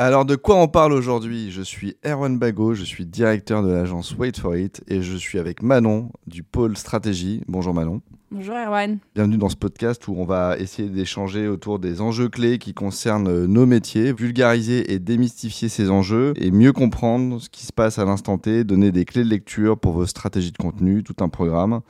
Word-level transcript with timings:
Alors 0.00 0.24
de 0.24 0.36
quoi 0.36 0.54
on 0.54 0.68
parle 0.68 0.92
aujourd'hui? 0.92 1.50
Je 1.50 1.60
suis 1.60 1.96
Erwan 2.06 2.38
Bago, 2.38 2.72
je 2.72 2.84
suis 2.84 3.04
directeur 3.04 3.64
de 3.64 3.72
l'agence 3.72 4.14
Wait 4.16 4.38
for 4.38 4.56
It 4.56 4.80
et 4.86 5.02
je 5.02 5.16
suis 5.16 5.40
avec 5.40 5.60
Manon 5.60 6.12
du 6.28 6.44
pôle 6.44 6.76
stratégie. 6.76 7.42
Bonjour 7.48 7.74
Manon. 7.74 8.00
Bonjour 8.30 8.54
Erwan. 8.54 8.98
Bienvenue 9.16 9.38
dans 9.38 9.48
ce 9.48 9.56
podcast 9.56 10.06
où 10.06 10.14
on 10.16 10.24
va 10.24 10.56
essayer 10.56 10.88
d'échanger 10.88 11.48
autour 11.48 11.80
des 11.80 12.00
enjeux 12.00 12.28
clés 12.28 12.58
qui 12.58 12.74
concernent 12.74 13.46
nos 13.46 13.66
métiers, 13.66 14.12
vulgariser 14.12 14.92
et 14.92 15.00
démystifier 15.00 15.68
ces 15.68 15.90
enjeux 15.90 16.32
et 16.36 16.52
mieux 16.52 16.72
comprendre 16.72 17.40
ce 17.40 17.48
qui 17.50 17.66
se 17.66 17.72
passe 17.72 17.98
à 17.98 18.04
l'instant 18.04 18.38
T, 18.38 18.62
donner 18.62 18.92
des 18.92 19.04
clés 19.04 19.24
de 19.24 19.30
lecture 19.30 19.76
pour 19.76 19.94
vos 19.94 20.06
stratégies 20.06 20.52
de 20.52 20.58
contenu, 20.58 21.02
tout 21.02 21.16
un 21.24 21.28
programme. 21.28 21.80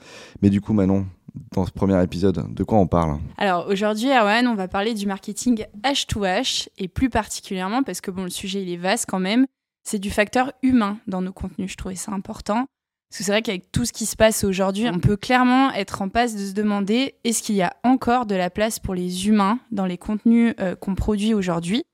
Mais 0.41 0.49
du 0.49 0.63
coup 0.63 0.73
Manon, 0.73 1.05
dans 1.53 1.67
ce 1.67 1.71
premier 1.71 2.03
épisode 2.03 2.55
De 2.55 2.65
quoi 2.65 2.79
on 2.79 2.87
parle 2.87 3.19
Alors 3.37 3.67
aujourd'hui, 3.69 4.09
Erwan, 4.09 4.47
on 4.47 4.55
va 4.55 4.69
parler 4.69 4.95
du 4.95 5.07
marketing 5.07 5.65
H2H 5.83 6.69
et 6.79 6.89
plus 6.89 7.11
particulièrement, 7.11 7.83
parce 7.83 8.01
que 8.01 8.11
bon, 8.11 8.25
le 8.25 8.31
sujet 8.31 8.63
il 8.63 8.71
est 8.71 8.77
vaste 8.77 9.07
quand 9.09 9.21
même, 9.21 9.47
c'est 9.85 9.99
du 9.99 10.11
facteur 10.11 10.53
humain 10.63 10.99
dans 11.07 11.23
nos 11.23 11.33
contenus. 11.33 11.73
Je 11.73 11.77
trouvais 11.77 11.95
ça 11.95 12.13
important. 12.13 12.67
Parce 13.11 13.19
que 13.19 13.25
c'est 13.25 13.33
vrai 13.33 13.43
qu'avec 13.43 13.73
tout 13.73 13.87
ce 13.87 13.93
qui 13.93 14.05
se 14.05 14.17
passe 14.17 14.45
aujourd'hui, 14.45 14.87
on 14.89 14.99
peut 14.99 15.17
clairement 15.17 15.73
être 15.73 16.03
en 16.03 16.11
passe 16.11 16.35
de 16.35 16.45
se 16.45 16.53
demander 16.53 17.15
est-ce 17.25 17.43
qu'il 17.43 17.55
y 17.55 17.63
a 17.63 17.75
encore 17.83 18.27
de 18.27 18.35
la 18.35 18.51
place 18.51 18.79
pour 18.79 18.95
les 18.95 19.29
humains 19.29 19.59
dans 19.71 19.87
les 19.87 19.97
contenus 19.97 20.55
euh, 20.61 20.77
qu'on 20.77 20.95
produit 20.95 21.33
aujourd'hui? 21.33 21.85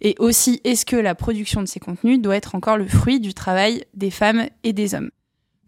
Et 0.00 0.16
aussi, 0.18 0.60
est-ce 0.64 0.86
que 0.86 0.96
la 0.96 1.14
production 1.14 1.60
de 1.60 1.66
ces 1.66 1.78
contenus 1.78 2.20
doit 2.20 2.36
être 2.36 2.54
encore 2.54 2.78
le 2.78 2.86
fruit 2.86 3.20
du 3.20 3.34
travail 3.34 3.84
des 3.94 4.10
femmes 4.10 4.46
et 4.64 4.72
des 4.72 4.94
hommes? 4.94 5.10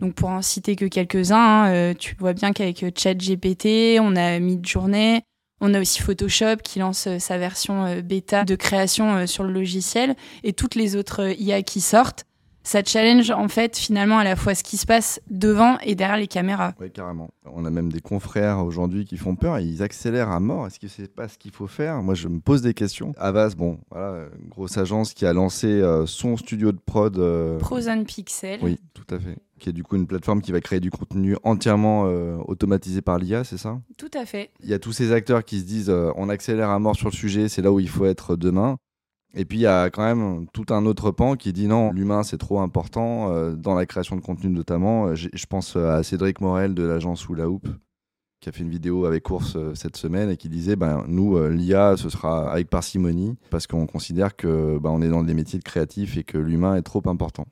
Donc 0.01 0.15
pour 0.15 0.29
en 0.29 0.43
citer 0.43 0.77
que 0.77 0.87
quelques-uns, 0.87 1.37
hein, 1.37 1.73
euh, 1.73 1.95
tu 1.95 2.17
vois 2.19 2.33
bien 2.33 2.53
qu'avec 2.53 2.83
euh, 2.83 2.91
ChatGPT, 2.95 3.99
on 4.01 4.17
a 4.17 4.39
Midjourney, 4.41 5.23
on 5.61 5.73
a 5.73 5.81
aussi 5.81 6.03
Photoshop 6.03 6.57
qui 6.65 6.81
lance 6.81 7.07
euh, 7.07 7.19
sa 7.19 7.39
version 7.39 8.01
bêta 8.03 8.45
de 8.45 8.57
création 8.57 9.27
sur 9.27 9.45
le 9.45 9.53
logiciel 9.53 10.17
et 10.43 10.53
toutes 10.53 10.75
les 10.75 10.97
autres 10.97 11.41
IA 11.41 11.63
qui 11.63 11.81
sortent 11.81 12.25
ça 12.67 12.83
challenge 12.83 13.31
en 13.31 13.47
fait 13.49 13.77
finalement 13.77 14.17
à 14.17 14.25
la 14.25 14.37
fois 14.37 14.55
ce 14.55 14.65
qui 14.65 14.79
se 14.79 14.87
passe 14.87 15.21
devant 15.31 15.79
et 15.81 15.95
derrière 15.95 16.17
les 16.17 16.27
caméras. 16.27 16.73
Oui, 16.81 16.91
carrément. 16.91 17.29
On 17.45 17.67
a 17.67 17.71
même 17.71 17.93
des 17.93 18.01
confrères 18.01 18.65
aujourd'hui 18.65 19.05
qui 19.05 19.19
font 19.19 19.37
peur, 19.37 19.59
ils 19.59 19.83
accélèrent 19.83 20.31
à 20.31 20.41
mort. 20.41 20.67
Est-ce 20.67 20.81
que 20.81 20.89
c'est 20.89 21.15
pas 21.15 21.29
ce 21.29 21.37
qu'il 21.37 21.51
faut 21.51 21.67
faire? 21.67 22.03
Moi, 22.03 22.15
je 22.15 22.27
me 22.27 22.41
pose 22.41 22.63
des 22.63 22.73
questions. 22.73 23.13
Avas, 23.19 23.55
bon, 23.55 23.79
voilà, 23.91 24.29
une 24.43 24.49
grosse 24.49 24.79
agence 24.79 25.13
qui 25.13 25.27
a 25.27 25.35
lancé 25.35 25.83
son 26.07 26.39
studio 26.39 26.73
de 26.73 26.79
prod. 26.79 27.19
Euh... 27.19 27.59
Prozone 27.59 28.07
Pixel. 28.07 28.61
Oui, 28.63 28.79
tout 28.95 29.15
à 29.15 29.19
fait. 29.19 29.37
Qui 29.65 29.71
est 29.71 29.73
du 29.73 29.83
coup 29.83 29.97
une 29.97 30.07
plateforme 30.07 30.43
qui 30.43 30.53
va 30.53 30.61
créer 30.61 30.79
du 30.79 30.91
contenu 30.91 31.39
entièrement 31.43 32.05
euh, 32.05 32.37
automatisé 32.49 33.01
par 33.01 33.17
l'IA, 33.17 33.45
c'est 33.45 33.57
ça? 33.57 33.81
Tout 33.97 34.11
à 34.13 34.27
fait. 34.27 34.51
Il 34.63 34.69
y 34.69 34.75
a 34.75 34.79
tous 34.79 34.93
ces 34.93 35.11
acteurs 35.11 35.43
qui 35.43 35.59
se 35.59 35.65
disent 35.65 35.89
euh, 35.89 36.11
on 36.17 36.29
accélère 36.29 36.69
à 36.69 36.79
mort 36.79 36.95
sur 36.95 37.09
le 37.09 37.15
sujet, 37.15 37.49
c'est 37.49 37.63
là 37.63 37.73
où 37.73 37.81
il 37.81 37.89
faut 37.89 38.05
être 38.05 38.37
demain. 38.37 38.77
Et 39.33 39.47
puis 39.47 39.57
il 39.57 39.63
y 39.63 39.67
a 39.67 39.89
quand 39.89 40.03
même 40.03 40.49
tout 40.53 40.67
un 40.69 40.85
autre 40.85 41.13
pan 41.13 41.35
qui 41.35 41.55
dit 41.55 41.67
non, 41.67 41.93
l'humain 41.93 42.25
c'est 42.25 42.37
trop 42.37 42.61
important 42.61 43.33
euh, 43.33 43.55
dans 43.55 43.75
la 43.75 43.87
création 43.87 44.17
de 44.17 44.21
contenu 44.21 44.51
notamment. 44.51 45.15
Je 45.15 45.47
pense 45.47 45.77
à 45.77 46.03
Cédric 46.03 46.43
Morel 46.43 46.75
de 46.75 46.83
l'agence 46.83 47.27
Oula 47.31 47.49
Hoop 47.49 47.67
qui 48.43 48.51
a 48.51 48.53
fait 48.53 48.65
une 48.65 48.69
vidéo 48.69 49.07
avec 49.07 49.23
Course 49.23 49.57
cette 49.73 49.97
semaine 49.97 50.29
et 50.29 50.37
qui 50.37 50.51
disait 50.51 50.77
ben 50.77 51.07
nous 51.09 51.43
l'IA 51.49 51.97
ce 51.97 52.11
sera 52.11 52.53
avec 52.53 52.69
parcimonie 52.69 53.35
parce 53.49 53.67
qu'on 53.67 53.87
considère 53.87 54.37
que 54.37 54.79
ben, 54.79 54.91
on 54.91 55.01
est 55.01 55.09
dans 55.09 55.23
des 55.23 55.33
métiers 55.33 55.59
de 55.59 55.65
créatif 55.65 56.19
et 56.19 56.23
que 56.23 56.37
l'humain 56.37 56.77
est 56.77 56.83
trop 56.83 57.03
important. 57.07 57.47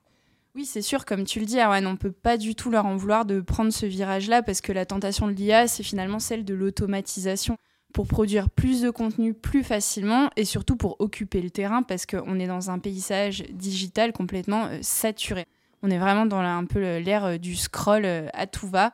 Oui, 0.55 0.67
c'est 0.67 0.83
sûr, 0.83 1.07
comme 1.07 1.25
tu 1.25 1.41
le 1.41 1.47
dis, 1.47 1.59
Arwan, 1.59 1.87
on 1.87 1.97
peut 1.97 2.13
pas 2.13 2.37
du 2.37 2.55
tout 2.55 2.71
leur 2.71 2.85
en 2.85 2.95
vouloir 2.95 3.25
de 3.25 3.41
prendre 3.41 3.73
ce 3.73 3.87
virage-là 3.87 4.43
parce 4.43 4.61
que 4.61 4.71
la 4.71 4.85
tentation 4.85 5.27
de 5.27 5.33
l'IA, 5.33 5.67
c'est 5.67 5.83
finalement 5.83 6.19
celle 6.19 6.45
de 6.45 6.53
l'automatisation 6.53 7.57
pour 7.95 8.07
produire 8.07 8.51
plus 8.51 8.83
de 8.83 8.91
contenu 8.91 9.33
plus 9.33 9.65
facilement 9.65 10.29
et 10.37 10.45
surtout 10.45 10.77
pour 10.77 10.97
occuper 11.01 11.41
le 11.41 11.49
terrain 11.49 11.83
parce 11.83 12.05
qu'on 12.05 12.39
est 12.39 12.47
dans 12.47 12.71
un 12.71 12.79
paysage 12.79 13.45
digital 13.51 14.13
complètement 14.13 14.67
euh, 14.67 14.79
saturé. 14.83 15.47
On 15.83 15.91
est 15.91 15.99
vraiment 15.99 16.27
dans 16.27 16.41
un 16.41 16.67
peu 16.67 16.99
l'ère 16.99 17.25
euh, 17.25 17.39
du 17.39 17.57
scroll 17.57 18.05
euh, 18.05 18.29
à 18.35 18.47
tout 18.47 18.69
va. 18.69 18.93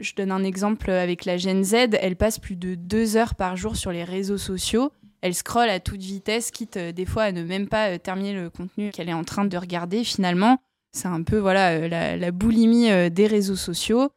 je 0.00 0.14
donne 0.14 0.32
un 0.32 0.44
exemple 0.44 0.90
avec 0.90 1.26
la 1.26 1.36
Gen 1.36 1.62
Z, 1.62 1.74
elle 2.00 2.16
passe 2.16 2.38
plus 2.38 2.56
de 2.56 2.74
deux 2.74 3.16
heures 3.16 3.34
par 3.34 3.54
jour 3.56 3.76
sur 3.76 3.92
les 3.92 4.04
réseaux 4.04 4.38
sociaux. 4.38 4.92
Elle 5.20 5.34
scrolle 5.34 5.68
à 5.68 5.78
toute 5.78 6.00
vitesse, 6.00 6.50
quitte 6.50 6.78
des 6.78 7.04
fois 7.04 7.24
à 7.24 7.32
ne 7.32 7.42
même 7.42 7.68
pas 7.68 7.98
terminer 7.98 8.32
le 8.32 8.48
contenu 8.48 8.90
qu'elle 8.90 9.10
est 9.10 9.14
en 9.14 9.24
train 9.24 9.44
de 9.44 9.56
regarder 9.58 10.04
finalement. 10.04 10.58
C'est 10.92 11.08
un 11.08 11.22
peu 11.22 11.38
voilà 11.38 12.16
la 12.16 12.30
boulimie 12.30 13.10
des 13.10 13.26
réseaux 13.26 13.56
sociaux. 13.56 14.10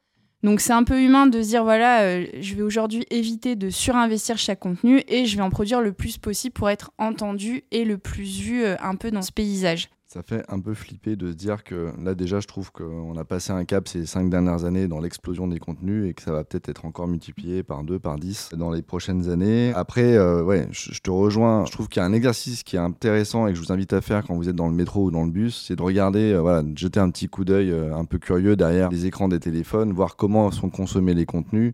Donc 0.43 0.59
c'est 0.59 0.73
un 0.73 0.83
peu 0.83 1.01
humain 1.01 1.25
de 1.25 1.39
dire 1.39 1.63
voilà, 1.63 2.01
euh, 2.01 2.25
je 2.41 2.53
vais 2.55 2.63
aujourd'hui 2.63 3.05
éviter 3.09 3.55
de 3.55 3.69
surinvestir 3.69 4.37
chaque 4.37 4.59
contenu 4.59 5.01
et 5.07 5.25
je 5.25 5.37
vais 5.37 5.41
en 5.41 5.49
produire 5.49 5.79
le 5.79 5.93
plus 5.93 6.17
possible 6.17 6.53
pour 6.53 6.69
être 6.69 6.91
entendu 6.97 7.63
et 7.71 7.85
le 7.85 7.97
plus 7.97 8.41
vu 8.41 8.65
euh, 8.65 8.75
un 8.81 8.95
peu 8.95 9.09
dans 9.09 9.21
ce 9.21 9.31
paysage 9.31 9.89
ça 10.13 10.21
fait 10.21 10.43
un 10.47 10.59
peu 10.59 10.75
flipper 10.75 11.15
de 11.15 11.31
se 11.31 11.35
dire 11.35 11.63
que 11.63 11.91
là 11.99 12.13
déjà 12.13 12.39
je 12.39 12.45
trouve 12.45 12.71
qu'on 12.71 13.17
a 13.17 13.25
passé 13.25 13.51
un 13.51 13.65
cap 13.65 13.87
ces 13.87 14.05
cinq 14.05 14.29
dernières 14.29 14.63
années 14.63 14.87
dans 14.87 14.99
l'explosion 14.99 15.47
des 15.47 15.57
contenus 15.57 16.07
et 16.07 16.13
que 16.13 16.21
ça 16.21 16.31
va 16.31 16.43
peut-être 16.43 16.69
être 16.69 16.85
encore 16.85 17.07
multiplié 17.07 17.63
par 17.63 17.83
deux, 17.83 17.97
par 17.97 18.17
dix 18.17 18.51
dans 18.55 18.69
les 18.69 18.83
prochaines 18.83 19.31
années. 19.31 19.73
Après, 19.73 20.15
euh, 20.15 20.43
ouais, 20.43 20.67
je, 20.69 20.99
te 20.99 21.09
rejoins. 21.09 21.65
Je 21.65 21.71
trouve 21.71 21.87
qu'il 21.89 21.99
y 21.99 22.03
a 22.03 22.05
un 22.05 22.13
exercice 22.13 22.61
qui 22.61 22.75
est 22.75 22.79
intéressant 22.79 23.47
et 23.47 23.53
que 23.53 23.57
je 23.57 23.63
vous 23.63 23.71
invite 23.71 23.91
à 23.93 24.01
faire 24.01 24.23
quand 24.23 24.35
vous 24.35 24.49
êtes 24.49 24.55
dans 24.55 24.67
le 24.67 24.75
métro 24.75 25.05
ou 25.05 25.09
dans 25.09 25.25
le 25.25 25.31
bus, 25.31 25.65
c'est 25.67 25.75
de 25.75 25.81
regarder, 25.81 26.33
euh, 26.33 26.41
voilà, 26.41 26.61
de 26.61 26.77
jeter 26.77 26.99
un 26.99 27.09
petit 27.09 27.27
coup 27.27 27.43
d'œil 27.43 27.71
euh, 27.71 27.95
un 27.95 28.05
peu 28.05 28.19
curieux 28.19 28.55
derrière 28.55 28.89
les 28.89 29.07
écrans 29.07 29.29
des 29.29 29.39
téléphones, 29.39 29.93
voir 29.93 30.15
comment 30.15 30.51
sont 30.51 30.69
consommés 30.69 31.15
les 31.15 31.25
contenus 31.25 31.73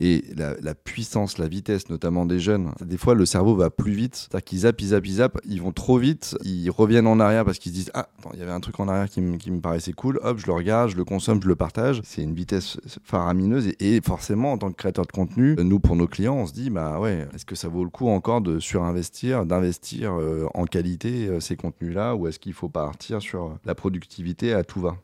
et 0.00 0.24
la, 0.36 0.74
puissance, 0.74 1.36
la 1.36 1.46
vitesse, 1.46 1.90
notamment 1.90 2.24
des 2.24 2.40
jeunes. 2.40 2.72
Des 2.80 2.96
fois, 2.96 3.14
le 3.14 3.26
cerveau 3.26 3.54
va 3.54 3.68
plus 3.68 3.92
vite. 3.92 4.16
C'est-à-dire 4.16 4.44
qu'ils 4.44 4.58
zappent, 4.60 4.80
ils 4.80 4.88
zappent, 4.88 5.06
ils 5.06 5.14
zappent, 5.14 5.40
ils 5.44 5.60
vont 5.60 5.72
trop 5.72 5.98
vite, 5.98 6.38
ils 6.42 6.70
reviennent 6.70 7.06
en 7.06 7.20
arrière 7.20 7.44
parce 7.44 7.58
qu'ils 7.58 7.72
se 7.72 7.76
disent 7.76 7.90
Ah, 7.92 8.08
il 8.32 8.40
y 8.40 8.42
avait 8.42 8.50
un 8.50 8.60
truc 8.60 8.80
en 8.80 8.88
arrière 8.88 9.10
qui, 9.10 9.20
me 9.20 9.60
paraissait 9.60 9.92
cool, 9.92 10.18
hop, 10.22 10.38
je 10.38 10.46
le 10.46 10.54
regarde, 10.54 10.90
je 10.90 10.96
le 10.96 11.04
consomme, 11.04 11.42
je 11.42 11.48
le 11.48 11.54
partage. 11.54 12.00
C'est 12.02 12.22
une 12.22 12.34
vitesse 12.34 12.78
faramineuse. 13.04 13.72
Et, 13.78 14.00
forcément, 14.00 14.52
en 14.52 14.58
tant 14.58 14.70
que 14.70 14.76
créateur 14.76 15.06
de 15.06 15.12
contenu, 15.12 15.54
nous, 15.58 15.80
pour 15.80 15.96
nos 15.96 16.06
clients, 16.06 16.36
on 16.36 16.46
se 16.46 16.54
dit 16.54 16.70
Bah 16.70 16.98
ouais, 16.98 17.28
est-ce 17.34 17.44
que 17.44 17.54
ça 17.54 17.68
vaut 17.68 17.84
le 17.84 17.90
coup 17.90 18.08
encore 18.08 18.40
de 18.40 18.58
surinvestir, 18.58 19.44
d'investir 19.44 20.14
euh, 20.18 20.46
en 20.54 20.64
qualité 20.64 21.28
euh, 21.28 21.40
ces 21.40 21.56
contenus-là, 21.56 22.14
ou 22.14 22.26
est-ce 22.26 22.38
qu'il 22.38 22.54
faut 22.54 22.70
partir 22.70 23.20
sur 23.20 23.58
la 23.66 23.74
productivité 23.74 24.54
à 24.54 24.64
tout 24.64 24.80
va? 24.80 24.96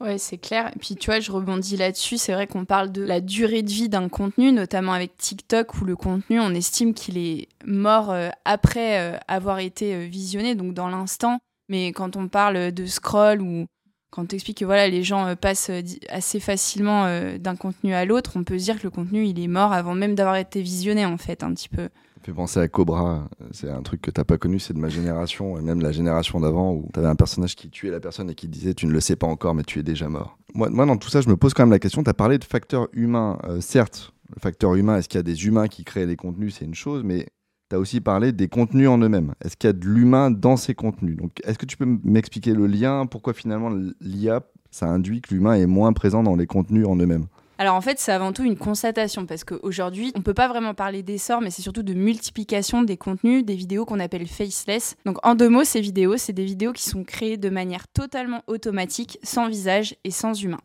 Ouais, 0.00 0.16
c'est 0.16 0.38
clair. 0.38 0.70
Et 0.74 0.78
puis 0.78 0.96
tu 0.96 1.10
vois, 1.10 1.20
je 1.20 1.30
rebondis 1.30 1.76
là-dessus. 1.76 2.16
C'est 2.16 2.32
vrai 2.32 2.46
qu'on 2.46 2.64
parle 2.64 2.90
de 2.90 3.02
la 3.02 3.20
durée 3.20 3.62
de 3.62 3.68
vie 3.68 3.90
d'un 3.90 4.08
contenu, 4.08 4.50
notamment 4.50 4.94
avec 4.94 5.16
TikTok, 5.18 5.74
où 5.80 5.84
le 5.84 5.94
contenu, 5.94 6.40
on 6.40 6.54
estime 6.54 6.94
qu'il 6.94 7.18
est 7.18 7.48
mort 7.66 8.10
euh, 8.10 8.30
après 8.46 8.98
euh, 8.98 9.18
avoir 9.28 9.58
été 9.58 9.94
euh, 9.94 10.06
visionné, 10.06 10.54
donc 10.54 10.72
dans 10.72 10.88
l'instant. 10.88 11.38
Mais 11.68 11.88
quand 11.88 12.16
on 12.16 12.28
parle 12.28 12.72
de 12.72 12.86
scroll 12.86 13.42
ou 13.42 13.66
quand 14.10 14.22
on 14.22 14.34
explique 14.34 14.58
que 14.58 14.64
voilà, 14.64 14.88
les 14.88 15.02
gens 15.02 15.36
passent 15.36 15.70
assez 16.08 16.40
facilement 16.40 17.06
d'un 17.38 17.54
contenu 17.54 17.94
à 17.94 18.04
l'autre, 18.04 18.32
on 18.34 18.42
peut 18.42 18.56
dire 18.56 18.76
que 18.78 18.82
le 18.82 18.90
contenu, 18.90 19.24
il 19.24 19.38
est 19.38 19.46
mort 19.46 19.72
avant 19.72 19.94
même 19.94 20.16
d'avoir 20.16 20.34
été 20.34 20.62
visionné, 20.62 21.06
en 21.06 21.16
fait, 21.16 21.44
un 21.44 21.54
petit 21.54 21.68
peu 21.68 21.88
fait 22.22 22.32
penser 22.32 22.60
à 22.60 22.68
Cobra. 22.68 23.28
C'est 23.52 23.70
un 23.70 23.82
truc 23.82 24.02
que 24.02 24.10
t'as 24.10 24.24
pas 24.24 24.38
connu, 24.38 24.58
c'est 24.58 24.74
de 24.74 24.78
ma 24.78 24.88
génération, 24.88 25.58
et 25.58 25.62
même 25.62 25.80
la 25.80 25.92
génération 25.92 26.40
d'avant, 26.40 26.72
où 26.72 26.88
t'avais 26.92 27.06
un 27.06 27.14
personnage 27.14 27.56
qui 27.56 27.70
tuait 27.70 27.90
la 27.90 28.00
personne 28.00 28.30
et 28.30 28.34
qui 28.34 28.48
disait 28.48 28.74
Tu 28.74 28.86
ne 28.86 28.92
le 28.92 29.00
sais 29.00 29.16
pas 29.16 29.26
encore, 29.26 29.54
mais 29.54 29.62
tu 29.62 29.78
es 29.78 29.82
déjà 29.82 30.08
mort. 30.08 30.38
Moi, 30.54 30.86
dans 30.86 30.96
tout 30.96 31.08
ça, 31.08 31.20
je 31.20 31.28
me 31.28 31.36
pose 31.36 31.54
quand 31.54 31.62
même 31.62 31.70
la 31.70 31.78
question 31.78 32.02
T'as 32.02 32.12
parlé 32.12 32.38
de 32.38 32.44
facteurs 32.44 32.88
humains. 32.92 33.38
Euh, 33.44 33.60
certes, 33.60 34.12
le 34.34 34.40
facteur 34.40 34.74
humain, 34.74 34.96
est-ce 34.96 35.08
qu'il 35.08 35.18
y 35.18 35.20
a 35.20 35.24
des 35.24 35.46
humains 35.46 35.68
qui 35.68 35.84
créent 35.84 36.06
les 36.06 36.16
contenus 36.16 36.56
C'est 36.58 36.64
une 36.64 36.74
chose, 36.74 37.02
mais 37.04 37.26
tu 37.68 37.76
as 37.76 37.78
aussi 37.78 38.00
parlé 38.00 38.32
des 38.32 38.48
contenus 38.48 38.88
en 38.88 38.98
eux-mêmes. 38.98 39.34
Est-ce 39.44 39.56
qu'il 39.56 39.68
y 39.68 39.70
a 39.70 39.72
de 39.72 39.86
l'humain 39.86 40.30
dans 40.30 40.56
ces 40.56 40.74
contenus? 40.74 41.16
Donc, 41.16 41.32
est-ce 41.44 41.58
que 41.58 41.66
tu 41.66 41.76
peux 41.76 41.98
m'expliquer 42.04 42.52
le 42.52 42.66
lien? 42.66 43.06
Pourquoi 43.06 43.32
finalement 43.32 43.70
l'IA, 44.00 44.42
ça 44.70 44.86
induit 44.86 45.20
que 45.20 45.34
l'humain 45.34 45.54
est 45.54 45.66
moins 45.66 45.92
présent 45.92 46.22
dans 46.22 46.36
les 46.36 46.46
contenus 46.46 46.86
en 46.86 46.96
eux-mêmes? 46.96 47.26
Alors 47.60 47.74
en 47.74 47.82
fait, 47.82 47.98
c'est 47.98 48.10
avant 48.10 48.32
tout 48.32 48.42
une 48.42 48.56
constatation 48.56 49.26
parce 49.26 49.44
qu'aujourd'hui, 49.44 50.12
on 50.14 50.20
ne 50.20 50.24
peut 50.24 50.32
pas 50.32 50.48
vraiment 50.48 50.72
parler 50.72 51.02
d'essor, 51.02 51.42
mais 51.42 51.50
c'est 51.50 51.60
surtout 51.60 51.82
de 51.82 51.92
multiplication 51.92 52.82
des 52.82 52.96
contenus, 52.96 53.44
des 53.44 53.54
vidéos 53.54 53.84
qu'on 53.84 54.00
appelle 54.00 54.26
faceless. 54.26 54.96
Donc 55.04 55.18
en 55.26 55.34
deux 55.34 55.50
mots, 55.50 55.64
ces 55.64 55.82
vidéos, 55.82 56.16
c'est 56.16 56.32
des 56.32 56.46
vidéos 56.46 56.72
qui 56.72 56.84
sont 56.84 57.04
créées 57.04 57.36
de 57.36 57.50
manière 57.50 57.86
totalement 57.88 58.42
automatique, 58.46 59.18
sans 59.22 59.46
visage 59.46 59.94
et 60.04 60.10
sans 60.10 60.42
humain. 60.42 60.62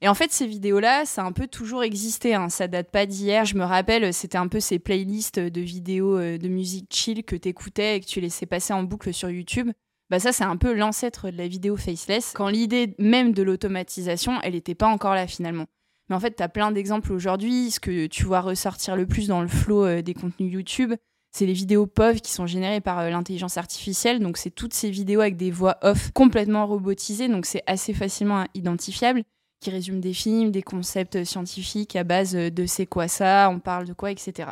Et 0.00 0.08
en 0.08 0.14
fait, 0.14 0.32
ces 0.32 0.46
vidéos-là, 0.46 1.04
ça 1.04 1.24
a 1.24 1.26
un 1.26 1.32
peu 1.32 1.46
toujours 1.46 1.82
existé. 1.82 2.34
Hein. 2.34 2.48
Ça 2.48 2.68
date 2.68 2.90
pas 2.90 3.04
d'hier. 3.04 3.44
Je 3.44 3.54
me 3.54 3.64
rappelle, 3.64 4.14
c'était 4.14 4.38
un 4.38 4.48
peu 4.48 4.60
ces 4.60 4.78
playlists 4.78 5.40
de 5.40 5.60
vidéos 5.60 6.16
euh, 6.16 6.38
de 6.38 6.48
musique 6.48 6.86
chill 6.90 7.22
que 7.22 7.36
t'écoutais 7.36 7.96
et 7.96 8.00
que 8.00 8.06
tu 8.06 8.18
laissais 8.22 8.46
passer 8.46 8.72
en 8.72 8.82
boucle 8.82 9.12
sur 9.12 9.28
YouTube. 9.28 9.70
Bah 10.08 10.18
ça, 10.18 10.32
c'est 10.32 10.44
un 10.44 10.56
peu 10.56 10.72
l'ancêtre 10.72 11.30
de 11.30 11.36
la 11.36 11.48
vidéo 11.48 11.76
faceless. 11.76 12.32
Quand 12.34 12.48
l'idée 12.48 12.94
même 12.98 13.34
de 13.34 13.42
l'automatisation, 13.42 14.40
elle 14.42 14.54
n'était 14.54 14.74
pas 14.74 14.88
encore 14.88 15.14
là 15.14 15.26
finalement. 15.26 15.66
Mais 16.10 16.16
en 16.16 16.20
fait, 16.20 16.34
tu 16.34 16.42
as 16.42 16.48
plein 16.48 16.72
d'exemples 16.72 17.12
aujourd'hui. 17.12 17.70
Ce 17.70 17.78
que 17.78 18.06
tu 18.06 18.24
vois 18.24 18.40
ressortir 18.40 18.96
le 18.96 19.06
plus 19.06 19.28
dans 19.28 19.40
le 19.40 19.48
flow 19.48 19.84
euh, 19.84 20.02
des 20.02 20.12
contenus 20.12 20.52
YouTube, 20.52 20.92
c'est 21.30 21.46
les 21.46 21.52
vidéos 21.52 21.86
POV 21.86 22.20
qui 22.20 22.32
sont 22.32 22.48
générées 22.48 22.80
par 22.80 22.98
euh, 22.98 23.10
l'intelligence 23.10 23.56
artificielle. 23.56 24.18
Donc, 24.18 24.36
c'est 24.36 24.50
toutes 24.50 24.74
ces 24.74 24.90
vidéos 24.90 25.20
avec 25.20 25.36
des 25.36 25.52
voix 25.52 25.78
off 25.82 26.10
complètement 26.12 26.66
robotisées. 26.66 27.28
Donc, 27.28 27.46
c'est 27.46 27.62
assez 27.68 27.94
facilement 27.94 28.44
identifiable, 28.54 29.22
qui 29.60 29.70
résument 29.70 30.00
des 30.00 30.12
films, 30.12 30.50
des 30.50 30.62
concepts 30.62 31.22
scientifiques 31.22 31.94
à 31.94 32.02
base 32.02 32.34
euh, 32.34 32.50
de 32.50 32.66
c'est 32.66 32.86
quoi 32.86 33.06
ça, 33.06 33.48
on 33.48 33.60
parle 33.60 33.86
de 33.86 33.92
quoi, 33.92 34.10
etc. 34.10 34.50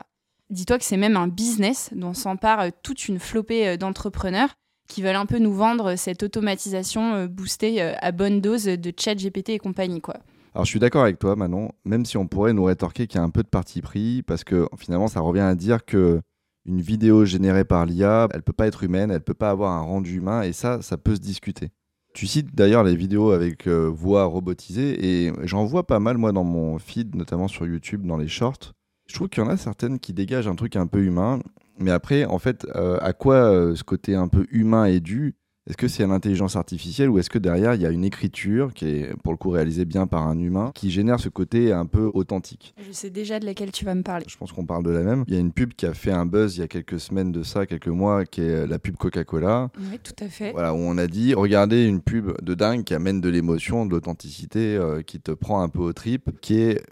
Dis-toi 0.50 0.78
que 0.78 0.84
c'est 0.84 0.96
même 0.96 1.16
un 1.16 1.26
business 1.26 1.90
dont 1.93 2.14
s'empare 2.14 2.66
toute 2.84 3.08
une 3.08 3.19
flopée 3.19 3.76
d'entrepreneurs 3.76 4.54
qui 4.88 5.02
veulent 5.02 5.16
un 5.16 5.26
peu 5.26 5.38
nous 5.38 5.52
vendre 5.52 5.96
cette 5.96 6.22
automatisation 6.22 7.26
boostée 7.26 7.82
à 7.82 8.12
bonne 8.12 8.40
dose 8.40 8.64
de 8.64 8.93
chat 8.99 9.14
GPT 9.14 9.50
et 9.50 9.58
compagnie, 9.58 10.00
quoi. 10.00 10.20
Alors 10.58 10.64
je 10.64 10.70
suis 10.70 10.81
d'accord 10.81 11.05
avec 11.05 11.20
toi, 11.20 11.37
Manon, 11.37 11.70
même 11.84 12.05
si 12.05 12.16
on 12.16 12.26
pourrait 12.26 12.52
nous 12.52 12.64
rétorquer 12.64 13.06
qu'il 13.06 13.20
y 13.20 13.22
a 13.22 13.25
un 13.25 13.31
peu 13.31 13.44
de 13.44 13.49
parti 13.49 13.81
pris, 13.81 14.25
parce 14.25 14.43
que 14.43 14.66
finalement 14.76 15.06
ça 15.06 15.20
revient 15.20 15.38
à 15.38 15.55
dire 15.55 15.84
que 15.84 16.20
une 16.66 16.81
vidéo 16.81 17.25
générée 17.25 17.62
par 17.62 17.87
l'IA, 17.87 18.26
elle 18.34 18.43
peut 18.43 18.52
pas 18.52 18.66
être 18.66 18.82
humaine, 18.82 19.12
elle 19.12 19.20
peut 19.20 19.34
pas 19.34 19.50
avoir 19.50 19.70
un 19.75 19.82
rendu 19.82 20.16
humain, 20.16 20.43
et 20.43 20.52
ça, 20.52 20.82
ça 20.82 20.96
peut 20.96 21.14
se 21.14 21.20
discuter. 21.20 21.70
Tu 22.12 22.26
cites 22.26 22.56
d'ailleurs 22.56 22.82
les 22.82 22.96
vidéos 22.96 23.31
avec 23.31 23.69
euh, 23.69 23.87
voix 23.87 24.25
robotisée, 24.25 25.26
et 25.26 25.32
j'en 25.44 25.64
vois 25.64 25.87
pas 25.87 26.00
mal 26.00 26.19
moi 26.19 26.32
dans 26.32 26.43
mon 26.43 26.76
feed, 26.81 27.14
notamment 27.14 27.46
sur 27.46 27.64
YouTube, 27.64 28.04
dans 28.04 28.16
les 28.16 28.26
shorts. 28.26 28.75
Je 29.06 29.14
trouve 29.14 29.28
qu'il 29.28 29.44
y 29.44 29.46
en 29.46 29.50
a 29.50 29.56
certaines 29.56 30.00
qui 30.00 30.12
dégagent 30.12 30.49
un 30.49 30.56
truc 30.56 30.75
un 30.75 30.88
peu 30.88 31.04
humain, 31.04 31.38
mais 31.78 31.93
après, 31.93 32.25
en 32.25 32.40
fait, 32.40 32.66
euh, 32.75 32.99
à 33.00 33.12
quoi 33.12 33.37
euh, 33.37 33.76
ce 33.76 33.84
côté 33.84 34.16
un 34.16 34.26
peu 34.26 34.44
humain 34.50 34.87
est 34.87 34.99
dû 34.99 35.37
est-ce 35.68 35.76
que 35.76 35.86
c'est 35.86 36.06
l'intelligence 36.06 36.56
artificielle 36.56 37.10
ou 37.10 37.18
est-ce 37.18 37.28
que 37.28 37.38
derrière 37.38 37.74
il 37.74 37.82
y 37.82 37.86
a 37.86 37.90
une 37.90 38.04
écriture 38.04 38.72
qui 38.72 38.86
est 38.86 39.14
pour 39.22 39.32
le 39.32 39.36
coup 39.36 39.50
réalisée 39.50 39.84
bien 39.84 40.06
par 40.06 40.26
un 40.26 40.38
humain 40.38 40.72
qui 40.74 40.90
génère 40.90 41.20
ce 41.20 41.28
côté 41.28 41.72
un 41.72 41.84
peu 41.84 42.10
authentique? 42.14 42.74
Je 42.86 42.90
sais 42.92 43.10
déjà 43.10 43.38
de 43.38 43.44
laquelle 43.44 43.70
tu 43.70 43.84
vas 43.84 43.94
me 43.94 44.02
parler. 44.02 44.24
Je 44.28 44.36
pense 44.38 44.50
qu'on 44.50 44.64
parle 44.64 44.82
de 44.82 44.90
la 44.90 45.02
même. 45.02 45.24
Il 45.28 45.34
y 45.34 45.36
a 45.36 45.40
une 45.40 45.52
pub 45.52 45.74
qui 45.74 45.84
a 45.84 45.92
fait 45.92 46.10
un 46.10 46.24
buzz 46.24 46.56
il 46.56 46.60
y 46.60 46.62
a 46.62 46.68
quelques 46.68 46.98
semaines 46.98 47.32
de 47.32 47.42
ça, 47.42 47.66
quelques 47.66 47.88
mois, 47.88 48.24
qui 48.24 48.40
est 48.40 48.66
la 48.66 48.78
pub 48.78 48.96
Coca-Cola. 48.96 49.70
Oui, 49.78 49.98
tout 50.02 50.24
à 50.24 50.28
fait. 50.28 50.52
Voilà, 50.52 50.72
où 50.72 50.78
on 50.78 50.96
a 50.96 51.06
dit 51.06 51.34
regardez 51.34 51.84
une 51.84 52.00
pub 52.00 52.32
de 52.40 52.54
dingue 52.54 52.84
qui 52.84 52.94
amène 52.94 53.20
de 53.20 53.28
l'émotion, 53.28 53.84
de 53.84 53.90
l'authenticité, 53.90 54.76
euh, 54.76 55.02
qui 55.02 55.20
te 55.20 55.32
prend 55.32 55.60
un 55.60 55.68
peu 55.68 55.80
au 55.80 55.92
trip, 55.92 56.30
qui 56.40 56.60
est 56.60 56.82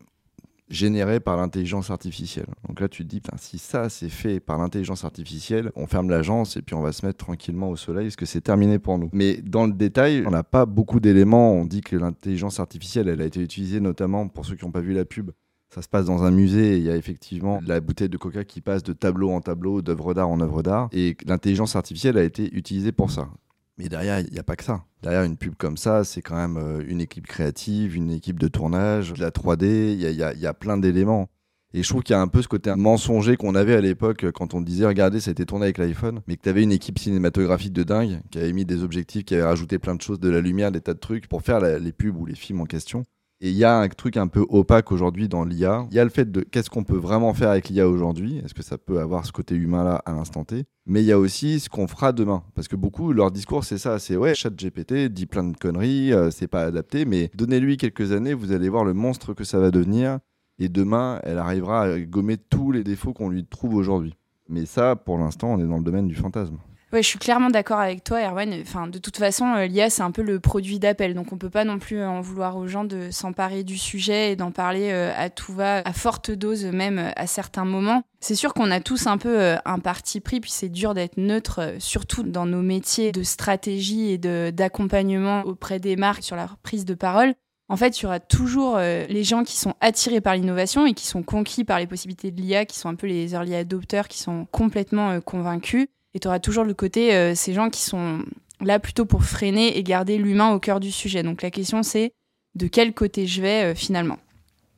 généré 0.68 1.20
par 1.20 1.36
l'intelligence 1.36 1.90
artificielle. 1.90 2.46
Donc 2.66 2.80
là, 2.80 2.88
tu 2.88 3.04
te 3.04 3.08
dis, 3.08 3.22
si 3.36 3.58
ça 3.58 3.88
c'est 3.88 4.08
fait 4.08 4.40
par 4.40 4.58
l'intelligence 4.58 5.04
artificielle, 5.04 5.70
on 5.76 5.86
ferme 5.86 6.10
l'agence 6.10 6.56
et 6.56 6.62
puis 6.62 6.74
on 6.74 6.82
va 6.82 6.92
se 6.92 7.06
mettre 7.06 7.24
tranquillement 7.24 7.70
au 7.70 7.76
soleil 7.76 8.06
parce 8.06 8.16
que 8.16 8.26
c'est 8.26 8.40
terminé 8.40 8.78
pour 8.78 8.98
nous? 8.98 9.08
Mais 9.12 9.36
dans 9.42 9.66
le 9.66 9.72
détail, 9.72 10.24
on 10.26 10.30
n'a 10.30 10.42
pas 10.42 10.66
beaucoup 10.66 11.00
d'éléments. 11.00 11.52
On 11.52 11.64
dit 11.64 11.80
que 11.80 11.96
l'intelligence 11.96 12.60
artificielle, 12.60 13.08
elle 13.08 13.20
a 13.20 13.26
été 13.26 13.40
utilisée 13.40 13.80
notamment 13.80 14.28
pour 14.28 14.44
ceux 14.44 14.56
qui 14.56 14.64
n'ont 14.64 14.72
pas 14.72 14.80
vu 14.80 14.92
la 14.92 15.04
pub. 15.04 15.30
Ça 15.74 15.82
se 15.82 15.88
passe 15.88 16.06
dans 16.06 16.22
un 16.22 16.30
musée 16.30 16.74
et 16.74 16.76
il 16.78 16.84
y 16.84 16.90
a 16.90 16.96
effectivement 16.96 17.60
la 17.66 17.80
bouteille 17.80 18.08
de 18.08 18.16
coca 18.16 18.44
qui 18.44 18.60
passe 18.60 18.82
de 18.82 18.92
tableau 18.92 19.30
en 19.30 19.40
tableau, 19.40 19.82
d'œuvre 19.82 20.14
d'art 20.14 20.28
en 20.28 20.40
œuvre 20.40 20.62
d'art. 20.62 20.88
Et 20.92 21.16
l'intelligence 21.26 21.76
artificielle 21.76 22.16
a 22.18 22.22
été 22.22 22.54
utilisée 22.54 22.92
pour 22.92 23.10
ça. 23.10 23.28
Mais 23.78 23.88
derrière, 23.88 24.20
il 24.20 24.32
n'y 24.32 24.38
a 24.38 24.42
pas 24.42 24.56
que 24.56 24.64
ça. 24.64 24.84
Derrière 25.02 25.24
une 25.24 25.36
pub 25.36 25.54
comme 25.54 25.76
ça, 25.76 26.02
c'est 26.04 26.22
quand 26.22 26.36
même 26.36 26.56
euh, 26.56 26.82
une 26.86 27.00
équipe 27.00 27.26
créative, 27.26 27.94
une 27.94 28.10
équipe 28.10 28.38
de 28.38 28.48
tournage, 28.48 29.12
de 29.12 29.20
la 29.20 29.30
3D, 29.30 29.92
il 29.92 30.00
y 30.00 30.46
a, 30.46 30.54
plein 30.54 30.78
d'éléments. 30.78 31.28
Et 31.74 31.82
je 31.82 31.88
trouve 31.88 32.02
qu'il 32.02 32.14
y 32.14 32.16
a 32.16 32.22
un 32.22 32.28
peu 32.28 32.40
ce 32.40 32.48
côté 32.48 32.74
mensonger 32.74 33.36
qu'on 33.36 33.54
avait 33.54 33.74
à 33.74 33.80
l'époque 33.82 34.24
euh, 34.24 34.32
quand 34.32 34.54
on 34.54 34.62
disait 34.62 34.86
regardez, 34.86 35.20
ça 35.20 35.30
a 35.30 35.32
été 35.32 35.44
tourné 35.44 35.66
avec 35.66 35.76
l'iPhone, 35.76 36.22
mais 36.26 36.36
que 36.36 36.42
tu 36.42 36.48
avais 36.48 36.62
une 36.62 36.72
équipe 36.72 36.98
cinématographique 36.98 37.74
de 37.74 37.82
dingue 37.82 38.22
qui 38.30 38.38
avait 38.38 38.54
mis 38.54 38.64
des 38.64 38.82
objectifs, 38.82 39.24
qui 39.24 39.34
avait 39.34 39.44
rajouté 39.44 39.78
plein 39.78 39.94
de 39.94 40.00
choses, 40.00 40.20
de 40.20 40.30
la 40.30 40.40
lumière, 40.40 40.72
des 40.72 40.80
tas 40.80 40.94
de 40.94 40.98
trucs 40.98 41.28
pour 41.28 41.42
faire 41.42 41.60
les 41.60 41.92
pubs 41.92 42.16
ou 42.16 42.24
les 42.24 42.34
films 42.34 42.62
en 42.62 42.66
question. 42.66 43.04
Et 43.40 43.50
il 43.50 43.56
y 43.56 43.64
a 43.64 43.78
un 43.78 43.88
truc 43.88 44.16
un 44.16 44.28
peu 44.28 44.46
opaque 44.48 44.92
aujourd'hui 44.92 45.28
dans 45.28 45.44
l'IA. 45.44 45.86
Il 45.90 45.96
y 45.96 46.00
a 46.00 46.04
le 46.04 46.10
fait 46.10 46.30
de 46.30 46.40
qu'est-ce 46.40 46.70
qu'on 46.70 46.84
peut 46.84 46.96
vraiment 46.96 47.34
faire 47.34 47.50
avec 47.50 47.68
l'IA 47.68 47.86
aujourd'hui. 47.86 48.38
Est-ce 48.38 48.54
que 48.54 48.62
ça 48.62 48.78
peut 48.78 48.98
avoir 48.98 49.26
ce 49.26 49.32
côté 49.32 49.54
humain-là 49.54 50.02
à 50.06 50.12
l'instant 50.12 50.44
T? 50.44 50.64
Mais 50.86 51.02
il 51.02 51.06
y 51.06 51.12
a 51.12 51.18
aussi 51.18 51.60
ce 51.60 51.68
qu'on 51.68 51.86
fera 51.86 52.12
demain. 52.12 52.42
Parce 52.54 52.66
que 52.66 52.76
beaucoup, 52.76 53.12
leur 53.12 53.30
discours, 53.30 53.64
c'est 53.64 53.76
ça. 53.76 53.98
C'est 53.98 54.16
ouais, 54.16 54.34
chat 54.34 54.50
GPT 54.50 55.10
dit 55.10 55.26
plein 55.26 55.44
de 55.44 55.56
conneries, 55.56 56.14
euh, 56.14 56.30
c'est 56.30 56.48
pas 56.48 56.62
adapté, 56.62 57.04
mais 57.04 57.30
donnez-lui 57.34 57.76
quelques 57.76 58.12
années, 58.12 58.32
vous 58.32 58.52
allez 58.52 58.70
voir 58.70 58.84
le 58.84 58.94
monstre 58.94 59.34
que 59.34 59.44
ça 59.44 59.58
va 59.58 59.70
devenir. 59.70 60.18
Et 60.58 60.70
demain, 60.70 61.20
elle 61.22 61.36
arrivera 61.36 61.82
à 61.82 62.00
gommer 62.00 62.38
tous 62.38 62.72
les 62.72 62.84
défauts 62.84 63.12
qu'on 63.12 63.28
lui 63.28 63.44
trouve 63.44 63.74
aujourd'hui. 63.74 64.14
Mais 64.48 64.64
ça, 64.64 64.96
pour 64.96 65.18
l'instant, 65.18 65.52
on 65.52 65.58
est 65.58 65.66
dans 65.66 65.76
le 65.76 65.84
domaine 65.84 66.08
du 66.08 66.14
fantasme. 66.14 66.56
Ouais, 66.92 67.02
je 67.02 67.08
suis 67.08 67.18
clairement 67.18 67.50
d'accord 67.50 67.80
avec 67.80 68.04
toi, 68.04 68.20
Erwan. 68.20 68.54
Enfin, 68.60 68.86
de 68.86 68.98
toute 68.98 69.16
façon, 69.16 69.44
euh, 69.46 69.66
l'IA, 69.66 69.90
c'est 69.90 70.02
un 70.02 70.12
peu 70.12 70.22
le 70.22 70.38
produit 70.38 70.78
d'appel. 70.78 71.14
Donc, 71.14 71.32
on 71.32 71.36
peut 71.36 71.50
pas 71.50 71.64
non 71.64 71.80
plus 71.80 72.00
en 72.04 72.20
vouloir 72.20 72.56
aux 72.56 72.68
gens 72.68 72.84
de 72.84 73.10
s'emparer 73.10 73.64
du 73.64 73.76
sujet 73.76 74.30
et 74.30 74.36
d'en 74.36 74.52
parler 74.52 74.90
euh, 74.92 75.12
à 75.16 75.28
tout 75.28 75.52
va, 75.52 75.78
à 75.78 75.92
forte 75.92 76.30
dose 76.30 76.64
même 76.64 77.00
euh, 77.00 77.10
à 77.16 77.26
certains 77.26 77.64
moments. 77.64 78.04
C'est 78.20 78.36
sûr 78.36 78.54
qu'on 78.54 78.70
a 78.70 78.78
tous 78.78 79.08
un 79.08 79.18
peu 79.18 79.56
un 79.64 79.78
parti 79.78 80.20
pris, 80.20 80.40
puis 80.40 80.50
c'est 80.50 80.68
dur 80.68 80.94
d'être 80.94 81.16
neutre, 81.16 81.74
surtout 81.78 82.22
dans 82.22 82.46
nos 82.46 82.62
métiers 82.62 83.12
de 83.12 83.22
stratégie 83.22 84.10
et 84.10 84.18
d'accompagnement 84.52 85.42
auprès 85.42 85.78
des 85.78 85.96
marques 85.96 86.24
sur 86.24 86.34
la 86.34 86.48
prise 86.62 86.84
de 86.84 86.94
parole. 86.94 87.34
En 87.68 87.76
fait, 87.76 88.00
il 88.00 88.02
y 88.02 88.06
aura 88.06 88.18
toujours 88.18 88.78
les 88.78 89.22
gens 89.22 89.44
qui 89.44 89.56
sont 89.56 89.74
attirés 89.80 90.20
par 90.20 90.34
l'innovation 90.34 90.86
et 90.86 90.94
qui 90.94 91.06
sont 91.06 91.22
conquis 91.22 91.62
par 91.62 91.78
les 91.78 91.86
possibilités 91.86 92.32
de 92.32 92.40
l'IA, 92.40 92.64
qui 92.64 92.76
sont 92.76 92.88
un 92.88 92.96
peu 92.96 93.06
les 93.06 93.34
early 93.34 93.54
adopters, 93.54 94.08
qui 94.08 94.18
sont 94.18 94.46
complètement 94.50 95.20
convaincus. 95.20 95.86
Et 96.16 96.18
tu 96.18 96.28
auras 96.28 96.38
toujours 96.38 96.64
le 96.64 96.72
côté, 96.72 97.14
euh, 97.14 97.34
ces 97.34 97.52
gens 97.52 97.68
qui 97.68 97.82
sont 97.82 98.24
là 98.62 98.78
plutôt 98.78 99.04
pour 99.04 99.22
freiner 99.22 99.76
et 99.76 99.82
garder 99.82 100.16
l'humain 100.16 100.50
au 100.54 100.58
cœur 100.58 100.80
du 100.80 100.90
sujet. 100.90 101.22
Donc 101.22 101.42
la 101.42 101.50
question 101.50 101.82
c'est 101.82 102.12
de 102.54 102.68
quel 102.68 102.94
côté 102.94 103.26
je 103.26 103.42
vais 103.42 103.64
euh, 103.64 103.74
finalement. 103.74 104.16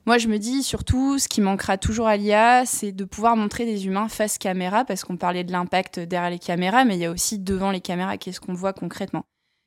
Moi 0.05 0.19
je 0.19 0.27
me 0.27 0.39
dis 0.41 0.65
surtout, 0.65 1.17
ce 1.21 1.29
qui 1.29 1.41
manquera 1.41 1.79
toujours 1.79 2.09
à 2.09 2.17
l'IA, 2.17 2.67
c'est 2.67 2.91
de 2.91 3.05
pouvoir 3.05 3.37
montrer 3.37 3.67
des 3.67 3.87
humains 3.87 4.09
face 4.09 4.37
caméra, 4.37 4.85
parce 4.85 5.05
qu'on 5.05 5.17
parlait 5.17 5.45
de 5.45 5.53
l'impact 5.53 6.01
derrière 6.01 6.31
les 6.31 6.41
caméras, 6.41 6.85
mais 6.85 6.97
il 6.97 7.03
y 7.03 7.05
a 7.05 7.11
aussi 7.13 7.39
devant 7.39 7.71
les 7.71 7.81
caméras, 7.81 8.17
qu'est-ce 8.17 8.41
qu'on 8.41 8.55
voit 8.55 8.73
concrètement. 8.73 9.25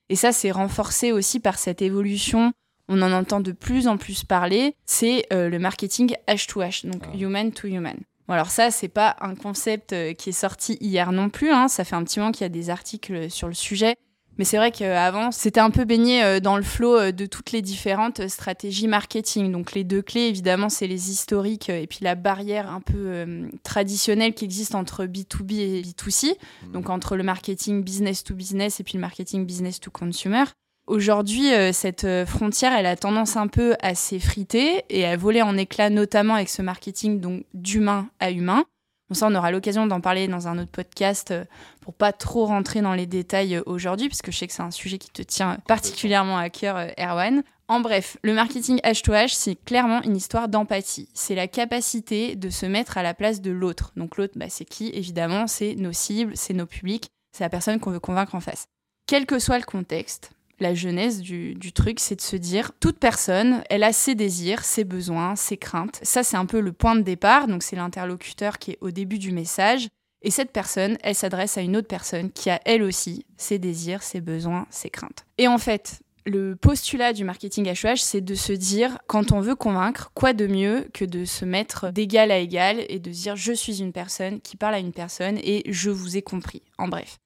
Et 0.09 0.17
ça 0.17 0.33
c'est 0.33 0.51
renforcé 0.51 1.13
aussi 1.13 1.39
par 1.39 1.57
cette 1.57 1.81
évolution 1.81 2.51
on 2.89 3.01
en 3.01 3.13
entend 3.13 3.39
de 3.39 3.53
plus 3.53 3.87
en 3.87 3.95
plus 3.95 4.25
parler, 4.25 4.75
c'est 4.85 5.25
euh, 5.31 5.47
le 5.47 5.57
marketing 5.57 6.15
H2H, 6.27 6.85
donc 6.85 7.03
ah. 7.05 7.15
human 7.15 7.53
to 7.53 7.69
human 7.69 7.95
alors 8.33 8.49
ça, 8.49 8.71
c'est 8.71 8.87
pas 8.87 9.15
un 9.19 9.35
concept 9.35 9.93
euh, 9.93 10.13
qui 10.13 10.29
est 10.29 10.33
sorti 10.33 10.77
hier 10.79 11.11
non 11.11 11.29
plus. 11.29 11.51
Hein. 11.51 11.67
Ça 11.67 11.83
fait 11.83 11.95
un 11.95 12.03
petit 12.03 12.19
moment 12.19 12.31
qu'il 12.31 12.43
y 12.43 12.45
a 12.45 12.49
des 12.49 12.69
articles 12.69 13.29
sur 13.29 13.47
le 13.47 13.53
sujet. 13.53 13.95
Mais 14.37 14.45
c'est 14.45 14.57
vrai 14.57 14.71
qu'avant, 14.71 15.31
c'était 15.31 15.59
un 15.59 15.69
peu 15.69 15.83
baigné 15.83 16.23
euh, 16.23 16.39
dans 16.39 16.55
le 16.55 16.63
flot 16.63 16.97
euh, 16.97 17.11
de 17.11 17.25
toutes 17.25 17.51
les 17.51 17.61
différentes 17.61 18.27
stratégies 18.29 18.87
marketing. 18.87 19.51
Donc 19.51 19.73
les 19.73 19.83
deux 19.83 20.01
clés, 20.01 20.27
évidemment, 20.27 20.69
c'est 20.69 20.87
les 20.87 21.11
historiques 21.11 21.69
et 21.69 21.85
puis 21.87 21.99
la 22.01 22.15
barrière 22.15 22.71
un 22.71 22.79
peu 22.79 23.25
traditionnelle 23.63 24.33
qui 24.33 24.45
existe 24.45 24.75
entre 24.75 25.05
B2B 25.05 25.59
et 25.59 25.81
B2C. 25.81 26.31
Mmh. 26.31 26.71
Donc 26.71 26.89
entre 26.89 27.17
le 27.17 27.23
marketing 27.23 27.83
business 27.83 28.23
to 28.23 28.33
business 28.33 28.79
et 28.79 28.83
puis 28.83 28.93
le 28.95 29.01
marketing 29.01 29.45
business 29.45 29.79
to 29.79 29.91
consumer. 29.91 30.45
Aujourd'hui, 30.87 31.53
euh, 31.53 31.71
cette 31.71 32.03
euh, 32.03 32.25
frontière, 32.25 32.73
elle 32.73 32.85
a 32.85 32.95
tendance 32.95 33.37
un 33.37 33.47
peu 33.47 33.75
à 33.81 33.95
s'effriter 33.95 34.83
et 34.89 35.05
à 35.05 35.15
voler 35.15 35.41
en 35.41 35.55
éclats, 35.55 35.89
notamment 35.89 36.35
avec 36.35 36.49
ce 36.49 36.61
marketing 36.61 37.19
donc 37.19 37.45
d'humain 37.53 38.09
à 38.19 38.31
humain. 38.31 38.65
Ça, 39.11 39.27
on 39.27 39.35
aura 39.35 39.51
l'occasion 39.51 39.87
d'en 39.87 39.99
parler 39.99 40.27
dans 40.27 40.47
un 40.47 40.57
autre 40.57 40.71
podcast 40.71 41.31
euh, 41.31 41.43
pour 41.81 41.93
pas 41.93 42.13
trop 42.13 42.45
rentrer 42.45 42.81
dans 42.81 42.93
les 42.93 43.05
détails 43.05 43.61
aujourd'hui, 43.65 44.07
puisque 44.07 44.31
je 44.31 44.37
sais 44.37 44.47
que 44.47 44.53
c'est 44.53 44.61
un 44.63 44.71
sujet 44.71 44.97
qui 44.97 45.09
te 45.09 45.21
tient 45.21 45.57
particulièrement 45.67 46.37
à 46.37 46.49
cœur, 46.49 46.77
Erwan. 46.97 47.43
En 47.67 47.79
bref, 47.79 48.17
le 48.21 48.33
marketing 48.33 48.79
H2H, 48.83 49.33
c'est 49.33 49.55
clairement 49.55 50.01
une 50.03 50.17
histoire 50.17 50.49
d'empathie. 50.49 51.09
C'est 51.13 51.35
la 51.35 51.47
capacité 51.47 52.35
de 52.35 52.49
se 52.49 52.65
mettre 52.65 52.97
à 52.97 53.03
la 53.03 53.13
place 53.13 53.41
de 53.41 53.51
l'autre. 53.51 53.93
Donc 53.95 54.17
l'autre, 54.17 54.33
bah, 54.35 54.47
c'est 54.49 54.65
qui? 54.65 54.89
Évidemment, 54.93 55.47
c'est 55.47 55.75
nos 55.75 55.93
cibles, 55.93 56.33
c'est 56.35 56.53
nos 56.53 56.65
publics, 56.65 57.07
c'est 57.31 57.43
la 57.43 57.49
personne 57.49 57.79
qu'on 57.79 57.91
veut 57.91 57.99
convaincre 57.99 58.35
en 58.35 58.41
face. 58.41 58.65
Quel 59.07 59.25
que 59.25 59.39
soit 59.39 59.57
le 59.57 59.65
contexte, 59.65 60.31
la 60.61 60.73
genèse 60.73 61.21
du, 61.21 61.73
truc, 61.73 61.99
c'est 61.99 62.15
de 62.15 62.21
se 62.21 62.35
dire, 62.35 62.71
toute 62.79 62.99
personne, 62.99 63.63
elle 63.69 63.83
a 63.83 63.91
ses 63.91 64.15
désirs, 64.15 64.63
ses 64.63 64.83
besoins, 64.83 65.35
ses 65.35 65.57
craintes. 65.57 65.99
Ça, 66.03 66.23
c'est 66.23 66.37
un 66.37 66.45
peu 66.45 66.59
le 66.59 66.71
point 66.71 66.95
de 66.95 67.01
départ, 67.01 67.47
donc 67.47 67.63
c'est 67.63 67.75
l'interlocuteur 67.75 68.59
qui 68.59 68.71
est 68.71 68.77
au 68.81 68.91
début 68.91 69.17
du 69.17 69.31
message. 69.31 69.87
Et 70.21 70.29
cette 70.29 70.51
personne, 70.51 70.97
elle 71.01 71.15
s'adresse 71.15 71.57
à 71.57 71.61
une 71.61 71.75
autre 71.75 71.87
personne 71.87 72.31
qui 72.31 72.51
a 72.51 72.61
elle 72.65 72.83
aussi 72.83 73.25
ses 73.37 73.57
désirs, 73.57 74.03
ses 74.03 74.21
besoins, 74.21 74.67
ses 74.69 74.91
craintes. 74.91 75.25
Et 75.39 75.47
en 75.47 75.57
fait, 75.57 76.01
le 76.25 76.55
postulat 76.55 77.13
du 77.13 77.23
marketing 77.23 77.67
HEH, 77.67 77.97
c'est 77.97 78.21
de 78.21 78.35
se 78.35 78.53
dire, 78.53 78.99
quand 79.07 79.31
on 79.31 79.39
veut 79.39 79.55
convaincre, 79.55 80.11
quoi 80.13 80.33
de 80.33 80.45
mieux 80.45 80.87
que 80.93 81.05
de 81.05 81.25
se 81.25 81.43
mettre 81.45 81.91
d'égal 81.91 82.29
à 82.29 82.37
égal 82.37 82.85
et 82.87 82.99
de 82.99 83.09
dire, 83.09 83.35
je 83.35 83.53
suis 83.53 83.81
une 83.81 83.93
personne 83.93 84.39
qui 84.41 84.57
parle 84.57 84.75
à 84.75 84.79
une 84.79 84.93
personne 84.93 85.39
et 85.41 85.63
je 85.65 85.89
vous 85.89 86.17
ai 86.17 86.21
compris. 86.21 86.61
En 86.77 86.87
bref. 86.87 87.17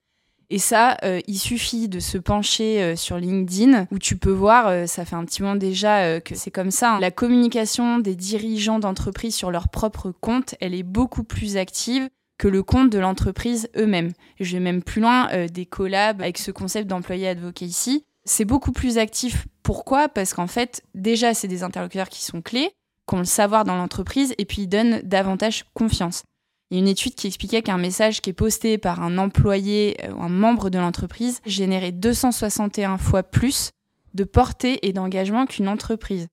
Et 0.50 0.60
ça, 0.60 0.98
euh, 1.04 1.22
il 1.28 1.38
suffit 1.38 1.90
de 1.90 2.00
se 2.00 2.18
pencher 2.18 2.82
euh, 2.82 2.96
sur 2.96 3.18
LinkedIn 3.18 3.88
où 3.92 4.00
tu 4.00 4.18
peux 4.18 4.32
voir, 4.32 4.68
euh, 4.68 4.86
ça 4.86 5.06
fait 5.06 5.16
un 5.16 5.26
petit 5.26 5.42
moment 5.42 5.56
déjà 5.56 6.20
que 6.22 6.36
c'est 6.36 6.52
comme 6.52 6.72
ça. 6.72 6.96
Hein. 6.96 7.00
La 7.00 7.12
communication 7.12 8.00
des 8.00 8.16
dirigeants 8.16 8.80
d'entreprise 8.80 9.36
sur 9.36 9.52
leur 9.52 9.70
propre 9.70 10.12
compte, 10.12 10.56
elle 10.60 10.76
est 10.76 10.84
beaucoup 10.84 11.24
plus 11.24 11.58
active 11.58 12.10
que 12.38 12.48
le 12.48 12.64
compte 12.64 12.90
de 12.90 13.00
l'entreprise 13.00 13.70
eux-mêmes. 13.78 14.12
Je 14.40 14.54
vais 14.54 14.60
même 14.60 14.84
plus 14.84 15.02
loin 15.02 15.30
des 15.48 15.66
collabs 15.66 16.22
avec 16.22 16.38
ce 16.38 16.52
concept 16.52 16.88
d'employé 16.88 17.30
advocacy. 17.30 18.04
C'est 18.26 18.46
beaucoup 18.46 18.74
plus 18.74 18.98
actif. 18.98 19.48
Pourquoi? 19.64 20.10
Parce 20.10 20.34
qu'en 20.34 20.48
fait, 20.48 20.84
déjà, 20.94 21.34
c'est 21.34 21.48
des 21.48 21.64
interlocuteurs 21.64 22.10
qui 22.10 22.24
sont 22.24 22.42
clés, 22.42 22.72
qui 23.08 23.16
ont 23.16 23.20
le 23.20 23.26
savoir 23.26 23.64
dans 23.64 23.78
l'entreprise 23.78 24.34
et 24.38 24.46
puis 24.46 24.64
ils 24.64 24.68
donnent 24.68 25.00
davantage 25.04 25.64
confiance. 25.74 26.24
Il 26.70 26.78
y 26.78 26.80
a 26.80 26.84
une 26.84 26.88
étude 26.88 27.16
qui 27.16 27.28
expliquait 27.28 27.62
qu'un 27.62 27.78
message 27.78 28.22
qui 28.22 28.32
est 28.32 28.34
posté 28.34 28.78
par 28.78 29.02
un 29.02 29.18
employé 29.18 29.98
ou 30.16 30.24
un 30.24 30.30
membre 30.30 30.70
de 30.70 30.80
l'entreprise 30.80 31.42
générait 31.46 31.92
261 31.92 32.98
fois 32.98 33.24
plus 33.24 33.72
de 34.14 34.24
portée 34.24 34.88
et 34.88 34.94
d'engagement 34.94 35.46
qu'une 35.46 35.68
entreprise. 35.68 36.28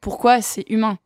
Pourquoi 0.00 0.42
C'est 0.42 0.64
humain? 0.68 0.98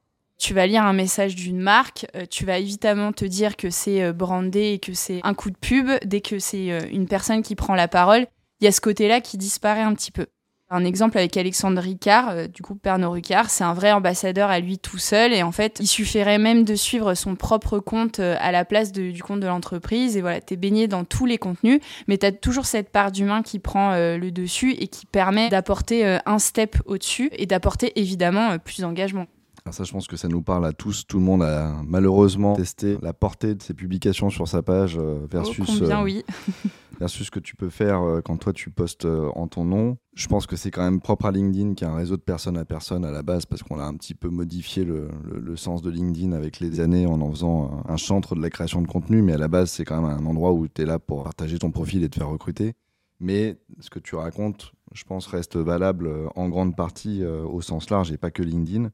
tu 0.43 0.55
vas 0.55 0.67
lire 0.67 0.83
un 0.83 0.93
message 0.93 1.37
d'une 1.37 1.61
marque, 1.61 2.07
euh, 2.17 2.27
tu 2.29 2.45
vas 2.45 2.59
évidemment 2.59 3.13
te 3.13 3.25
dire 3.25 3.57
que 3.57 3.71
c'est 3.71 4.03
euh, 4.03 4.13
brandé 4.13 4.73
et 4.73 4.79
que 4.81 4.93
c'est 4.93 5.21
un 5.23 5.35
coup 5.35 5.51
de 5.51 5.57
pub. 5.57 5.89
Dès 6.05 6.21
que 6.21 6.41
c'est 6.41 6.73
euh, 6.73 6.81
une 6.91 7.07
personne 7.07 7.43
qui 7.43 7.55
prend 7.55 7.77
la 7.77 7.87
parole, 7.87 8.27
il 8.61 8.65
y 8.65 8.67
a 8.67 8.73
ce 8.73 8.81
côté-là 8.81 9.21
qui 9.21 9.39
disparaît 9.39 9.83
un 9.83 9.95
petit 9.95 10.11
peu. 10.11 10.27
Un 10.75 10.85
exemple 10.85 11.19
avec 11.19 11.37
Alexandre 11.37 11.81
Ricard, 11.81 12.49
du 12.49 12.63
coup 12.63 12.75
Pernod 12.75 13.13
Ricard, 13.13 13.51
c'est 13.51 13.63
un 13.63 13.75
vrai 13.75 13.93
ambassadeur 13.93 14.49
à 14.51 14.59
lui 14.59 14.79
tout 14.79 14.99
seul 14.99 15.33
et 15.33 15.43
en 15.43 15.53
fait, 15.53 15.79
il 15.81 15.87
suffirait 15.87 16.39
même 16.39 16.65
de 16.65 16.75
suivre 16.75 17.15
son 17.15 17.37
propre 17.37 17.79
compte 17.79 18.21
à 18.21 18.53
la 18.53 18.65
place 18.65 18.91
du 18.91 19.23
compte 19.23 19.41
de 19.41 19.47
l'entreprise 19.47 20.17
et 20.17 20.23
voilà, 20.23 20.41
t'es 20.41 20.57
baigné 20.57 20.89
dans 20.89 21.05
tous 21.05 21.27
les 21.27 21.37
contenus, 21.37 21.81
mais 22.09 22.17
t'as 22.17 22.33
toujours 22.33 22.65
cette 22.65 22.89
part 22.89 23.13
d'humain 23.13 23.43
qui 23.43 23.59
prend 23.59 23.95
le 23.95 24.31
dessus 24.31 24.73
et 24.73 24.89
qui 24.89 25.05
permet 25.05 25.51
d'apporter 25.51 26.19
un 26.25 26.39
step 26.39 26.77
au-dessus 26.87 27.29
et 27.33 27.45
d'apporter 27.45 27.93
évidemment 28.01 28.59
plus 28.59 28.81
d'engagement. 28.81 29.27
Alors 29.65 29.75
ça, 29.75 29.85
je 29.85 29.93
pense 29.93 30.09
que 30.09 30.17
ça 30.17 30.29
nous 30.29 30.43
parle 30.43 30.67
à 30.67 30.73
tous. 30.73 31.07
Tout 31.07 31.19
le 31.19 31.25
monde 31.25 31.43
a 31.43 31.73
malheureusement 31.87 32.55
testé 32.55 32.99
la 33.01 33.13
portée 33.13 33.55
de 33.55 33.63
ses 33.63 33.75
publications 33.75 34.29
sur 34.29 34.49
sa 34.49 34.63
page 34.63 34.99
euh, 34.99 35.25
versus, 35.31 35.65
oh, 35.69 35.73
combien, 35.79 36.03
oui. 36.03 36.25
versus 36.99 37.27
ce 37.27 37.31
que 37.31 37.41
tu 37.41 37.57
peux 37.57 37.71
faire 37.71 38.03
euh, 38.03 38.21
quand 38.21 38.37
toi 38.37 38.53
tu 38.53 38.71
postes 38.71 39.05
euh, 39.05 39.31
en 39.35 39.47
ton 39.49 39.65
nom. 39.65 39.97
Je 40.15 40.29
pense 40.29 40.47
que 40.47 40.57
c'est 40.57 40.71
quand 40.71 40.83
même 40.83 41.01
propre 41.01 41.27
à 41.27 41.33
LinkedIn, 41.33 41.75
qui 41.75 41.85
est 41.85 41.87
un 41.87 41.95
réseau 41.95 42.17
de 42.17 42.23
personne 42.23 42.57
à 42.57 42.65
personne 42.65 43.05
à 43.05 43.11
la 43.11 43.23
base, 43.23 43.47
parce 43.47 43.63
qu'on 43.63 43.79
a 43.79 43.85
un 43.85 43.95
petit 43.95 44.15
peu 44.15 44.29
modifié 44.29 44.85
le, 44.85 45.09
le, 45.33 45.57
sens 45.57 45.83
de 45.83 45.91
LinkedIn 45.91 46.33
avec 46.33 46.61
les 46.61 46.81
années 46.81 47.07
en 47.07 47.21
en 47.21 47.31
faisant 47.31 47.83
un 47.89 47.97
chantre 47.97 48.35
de 48.35 48.43
la 48.43 48.51
création 48.51 48.83
de 48.83 48.87
contenu. 48.87 49.23
Mais 49.23 49.33
à 49.33 49.39
la 49.39 49.49
base, 49.49 49.71
c'est 49.71 49.85
quand 49.85 50.01
même 50.01 50.11
un 50.11 50.27
endroit 50.27 50.53
où 50.53 50.69
tu 50.69 50.83
es 50.83 50.87
là 50.87 50.99
pour 50.99 51.25
partager 51.25 51.59
ton 51.59 51.71
profil 51.71 52.03
et 52.05 52.09
te 52.09 52.17
faire 52.17 52.29
recruter. 52.29 52.75
Mais 53.21 53.57
ce 53.81 53.89
que 53.89 53.99
tu 53.99 54.17
racontes, 54.17 54.73
je 54.93 55.05
pense, 55.05 55.27
reste 55.27 55.57
valable 55.57 56.11
en 56.35 56.49
grande 56.49 56.75
partie 56.75 57.25
au 57.25 57.61
sens 57.61 57.89
large 57.89 58.11
et 58.11 58.17
pas 58.17 58.33
que 58.33 58.43
LinkedIn. 58.43 58.91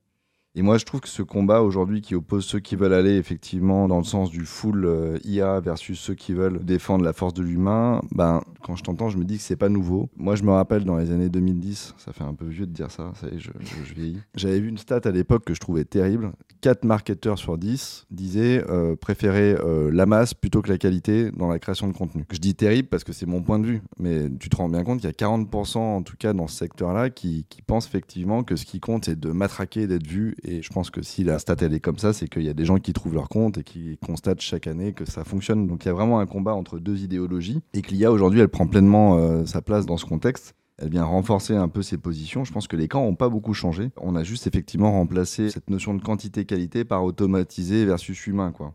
Et 0.58 0.62
moi, 0.62 0.76
je 0.76 0.84
trouve 0.84 1.00
que 1.00 1.08
ce 1.08 1.22
combat 1.22 1.62
aujourd'hui 1.62 2.00
qui 2.00 2.16
oppose 2.16 2.44
ceux 2.44 2.58
qui 2.58 2.74
veulent 2.74 2.92
aller 2.92 3.16
effectivement 3.16 3.86
dans 3.86 3.98
le 3.98 4.02
sens 4.02 4.28
du 4.28 4.44
full 4.44 4.86
euh, 4.86 5.16
IA 5.22 5.60
versus 5.60 6.00
ceux 6.00 6.16
qui 6.16 6.32
veulent 6.32 6.64
défendre 6.64 7.04
la 7.04 7.12
force 7.12 7.32
de 7.32 7.44
l'humain, 7.44 8.00
ben, 8.10 8.42
quand 8.64 8.74
je 8.74 8.82
t'entends, 8.82 9.08
je 9.08 9.18
me 9.18 9.24
dis 9.24 9.36
que 9.36 9.42
c'est 9.44 9.54
pas 9.54 9.68
nouveau. 9.68 10.10
Moi, 10.16 10.34
je 10.34 10.42
me 10.42 10.50
rappelle 10.50 10.84
dans 10.84 10.96
les 10.96 11.12
années 11.12 11.28
2010, 11.28 11.94
ça 11.96 12.12
fait 12.12 12.24
un 12.24 12.34
peu 12.34 12.46
vieux 12.46 12.66
de 12.66 12.72
dire 12.72 12.90
ça, 12.90 13.12
ça 13.14 13.28
y 13.28 13.36
est, 13.36 13.38
je, 13.38 13.52
vieillis. 13.94 14.18
J'avais 14.34 14.58
vu 14.58 14.68
une 14.68 14.78
stat 14.78 15.00
à 15.04 15.12
l'époque 15.12 15.44
que 15.44 15.54
je 15.54 15.60
trouvais 15.60 15.84
terrible. 15.84 16.32
4 16.60 16.84
marketeurs 16.84 17.38
sur 17.38 17.56
10 17.56 18.06
disaient 18.10 18.64
euh, 18.68 18.96
préférer 18.96 19.54
euh, 19.60 19.92
la 19.92 20.06
masse 20.06 20.34
plutôt 20.34 20.60
que 20.60 20.70
la 20.70 20.78
qualité 20.78 21.30
dans 21.30 21.46
la 21.46 21.60
création 21.60 21.86
de 21.86 21.92
contenu. 21.92 22.24
Je 22.32 22.38
dis 22.38 22.56
terrible 22.56 22.88
parce 22.88 23.04
que 23.04 23.12
c'est 23.12 23.26
mon 23.26 23.42
point 23.42 23.60
de 23.60 23.66
vue, 23.66 23.82
mais 24.00 24.28
tu 24.40 24.48
te 24.48 24.56
rends 24.56 24.68
bien 24.68 24.82
compte 24.82 24.98
qu'il 24.98 25.08
y 25.08 25.12
a 25.12 25.26
40% 25.28 25.78
en 25.78 26.02
tout 26.02 26.16
cas 26.18 26.32
dans 26.32 26.48
ce 26.48 26.56
secteur-là 26.56 27.10
qui, 27.10 27.46
qui 27.48 27.62
pensent 27.62 27.86
effectivement 27.86 28.42
que 28.42 28.56
ce 28.56 28.64
qui 28.64 28.80
compte, 28.80 29.04
c'est 29.04 29.20
de 29.20 29.30
matraquer, 29.30 29.86
d'être 29.86 30.08
vu 30.08 30.34
je 30.62 30.68
pense 30.70 30.90
que 30.90 31.02
si 31.02 31.24
la 31.24 31.38
stat 31.38 31.56
est 31.60 31.80
comme 31.80 31.98
ça, 31.98 32.12
c'est 32.12 32.28
qu'il 32.28 32.42
y 32.42 32.48
a 32.48 32.54
des 32.54 32.64
gens 32.64 32.78
qui 32.78 32.92
trouvent 32.92 33.14
leur 33.14 33.28
compte 33.28 33.58
et 33.58 33.64
qui 33.64 33.98
constatent 33.98 34.40
chaque 34.40 34.66
année 34.66 34.92
que 34.92 35.04
ça 35.04 35.24
fonctionne. 35.24 35.66
Donc 35.66 35.84
il 35.84 35.88
y 35.88 35.90
a 35.90 35.94
vraiment 35.94 36.20
un 36.20 36.26
combat 36.26 36.54
entre 36.54 36.78
deux 36.78 37.02
idéologies 37.02 37.60
et 37.74 37.82
que 37.82 37.90
l'IA 37.90 38.10
aujourd'hui 38.12 38.40
elle 38.40 38.48
prend 38.48 38.66
pleinement 38.66 39.16
euh, 39.16 39.44
sa 39.46 39.62
place 39.62 39.86
dans 39.86 39.96
ce 39.96 40.06
contexte. 40.06 40.54
Elle 40.78 40.90
vient 40.90 41.04
renforcer 41.04 41.56
un 41.56 41.68
peu 41.68 41.82
ses 41.82 41.98
positions. 41.98 42.44
Je 42.44 42.52
pense 42.52 42.68
que 42.68 42.76
les 42.76 42.86
camps 42.86 43.02
n'ont 43.02 43.16
pas 43.16 43.28
beaucoup 43.28 43.52
changé. 43.52 43.90
On 43.96 44.14
a 44.14 44.22
juste 44.22 44.46
effectivement 44.46 44.92
remplacé 44.92 45.50
cette 45.50 45.70
notion 45.70 45.92
de 45.94 46.02
quantité-qualité 46.02 46.84
par 46.84 47.04
automatisé 47.04 47.84
versus 47.84 48.26
humain. 48.28 48.52
Quoi. 48.52 48.74